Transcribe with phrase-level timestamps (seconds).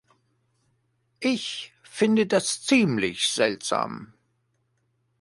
[1.19, 4.15] Ich finde das ziemlich seltsam.